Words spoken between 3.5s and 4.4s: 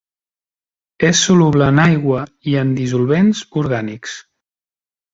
orgànics.